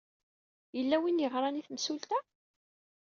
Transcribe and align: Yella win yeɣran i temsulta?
Yella 0.75 0.97
win 1.01 1.21
yeɣran 1.23 1.59
i 1.59 1.63
temsulta? 1.67 2.19